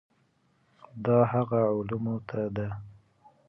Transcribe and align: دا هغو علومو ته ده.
دا 1.05 1.17
هغو 1.31 1.59
علومو 1.77 2.15
ته 2.27 2.41
ده. 2.55 2.67